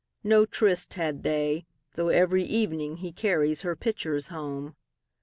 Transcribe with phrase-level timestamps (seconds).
[0.23, 4.75] No tryst had they, though every evening heCarries her pitchers home.